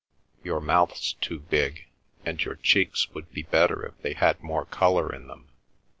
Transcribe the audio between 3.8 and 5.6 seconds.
if they had more colour in them.